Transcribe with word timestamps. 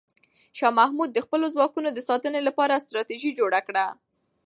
شاه 0.57 0.73
محمود 0.79 1.09
د 1.13 1.17
خپلو 1.25 1.45
ځواکونو 1.55 1.89
د 1.93 1.99
ساتنې 2.09 2.41
لپاره 2.47 2.81
ستراتیژي 2.85 3.31
جوړه 3.39 3.59
کړه. 3.67 3.85